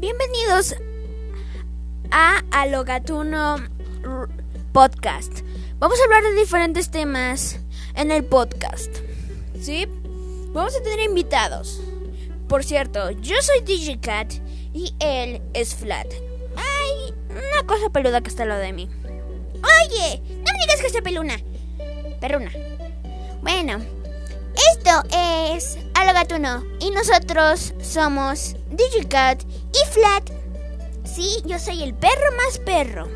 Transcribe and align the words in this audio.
bienvenidos 0.00 0.76
a 2.12 2.44
Alogatuno 2.52 3.56
Podcast. 4.72 5.40
Vamos 5.80 5.98
a 6.00 6.04
hablar 6.04 6.22
de 6.22 6.40
diferentes 6.40 6.90
temas 6.90 7.58
en 7.96 8.12
el 8.12 8.24
podcast. 8.24 8.96
¿Sí? 9.60 9.88
Vamos 10.52 10.76
a 10.76 10.82
tener 10.84 11.00
invitados. 11.00 11.80
Por 12.48 12.62
cierto, 12.62 13.10
yo 13.10 13.34
soy 13.42 13.60
DigiCat 13.64 14.34
y 14.72 14.94
él 15.00 15.42
es 15.52 15.74
Flat. 15.74 16.06
Ay, 16.56 17.14
una 17.30 17.66
cosa 17.66 17.90
peluda 17.90 18.20
que 18.20 18.28
está 18.28 18.44
lo 18.44 18.56
de 18.56 18.72
mí. 18.72 18.88
Oye, 19.54 20.20
no 20.20 20.52
me 20.52 20.60
digas 20.60 20.80
que 20.80 20.90
soy 20.90 21.02
peluna. 21.02 21.40
Perruna. 22.20 22.52
Bueno, 23.42 23.80
esto 24.72 25.02
es 25.10 25.76
Alogatuno 26.08 26.64
y 26.80 26.90
nosotros 26.90 27.74
somos 27.82 28.56
DigiCat 28.70 29.42
y 29.42 29.92
Flat. 29.92 30.30
Sí, 31.04 31.42
yo 31.44 31.58
soy 31.58 31.82
el 31.82 31.92
perro 31.92 32.34
más 32.34 32.58
perro. 32.60 33.08